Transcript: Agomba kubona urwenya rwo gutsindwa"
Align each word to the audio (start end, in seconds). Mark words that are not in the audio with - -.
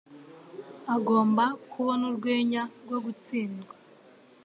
Agomba 0.95 1.43
kubona 1.71 2.03
urwenya 2.09 2.61
rwo 2.83 2.97
gutsindwa" 3.05 3.71